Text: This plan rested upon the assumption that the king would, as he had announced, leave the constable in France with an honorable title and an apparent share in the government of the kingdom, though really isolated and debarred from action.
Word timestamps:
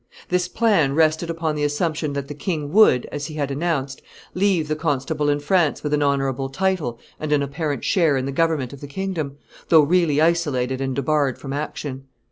This 0.29 0.47
plan 0.47 0.95
rested 0.95 1.29
upon 1.29 1.53
the 1.53 1.63
assumption 1.63 2.13
that 2.13 2.27
the 2.27 2.33
king 2.33 2.71
would, 2.73 3.05
as 3.11 3.27
he 3.27 3.35
had 3.35 3.51
announced, 3.51 4.01
leave 4.33 4.67
the 4.67 4.75
constable 4.75 5.29
in 5.29 5.39
France 5.39 5.83
with 5.83 5.93
an 5.93 6.01
honorable 6.01 6.49
title 6.49 6.99
and 7.19 7.31
an 7.31 7.43
apparent 7.43 7.83
share 7.85 8.17
in 8.17 8.25
the 8.25 8.31
government 8.31 8.73
of 8.73 8.81
the 8.81 8.87
kingdom, 8.87 9.37
though 9.69 9.81
really 9.83 10.19
isolated 10.19 10.81
and 10.81 10.95
debarred 10.95 11.37
from 11.37 11.53
action. 11.53 12.05